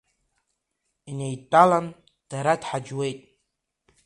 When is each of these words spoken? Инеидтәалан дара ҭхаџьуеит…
Инеидтәалан 1.09 1.85
дара 2.29 2.53
ҭхаџьуеит… 2.61 3.19